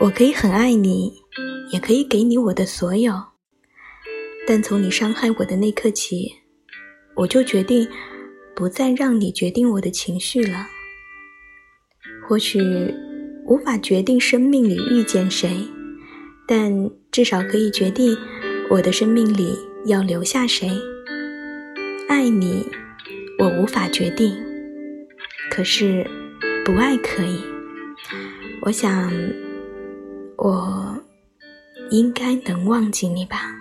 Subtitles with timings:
[0.00, 1.12] 我可以很爱你，
[1.72, 3.12] 也可以给你我的所有，
[4.46, 6.32] 但从你伤害我的那刻起，
[7.14, 7.86] 我就决定
[8.56, 10.66] 不再让你决定我的情绪了。
[12.26, 12.60] 或许
[13.44, 15.68] 无法决定生命里遇见谁，
[16.46, 18.16] 但至少可以决定
[18.70, 20.70] 我的生命里要留下谁。
[22.08, 22.64] 爱你，
[23.38, 24.34] 我无法决定，
[25.50, 26.08] 可是
[26.64, 27.44] 不爱可以。
[28.62, 29.10] 我想。
[30.40, 30.98] 我
[31.90, 33.59] 应该能忘记你吧。